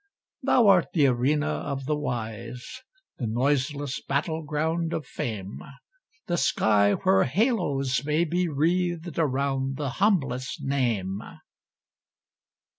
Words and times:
Thou 0.41 0.65
art 0.65 0.87
the 0.95 1.05
arena 1.05 1.45
of 1.47 1.85
the 1.85 1.95
wise, 1.95 2.81
The 3.19 3.27
noiseless 3.27 4.01
battle 4.01 4.41
ground 4.41 4.93
of 4.93 5.05
fame; 5.05 5.59
The 6.25 6.37
sky 6.37 6.93
where 6.93 7.23
halos 7.25 8.03
may 8.03 8.23
be 8.25 8.47
wreathed 8.47 9.19
Around 9.19 9.77
the 9.77 9.89
humblest 10.01 10.63
name. 10.63 11.21